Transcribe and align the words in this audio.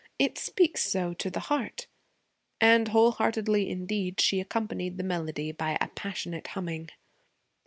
it 0.17 0.35
speaks 0.35 0.81
so 0.81 1.13
to 1.13 1.29
the 1.29 1.41
heart.' 1.41 1.85
And, 2.59 2.87
whole 2.87 3.11
heartedly 3.11 3.69
indeed, 3.69 4.19
she 4.19 4.39
accompanied 4.41 4.97
the 4.97 5.03
melody 5.03 5.51
by 5.51 5.77
a 5.79 5.89
passionate 5.89 6.47
humming. 6.57 6.89